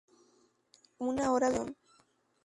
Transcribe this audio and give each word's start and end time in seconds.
Una 1.09 1.31
hora 1.31 1.51
de 1.51 1.59
duración. 1.59 1.77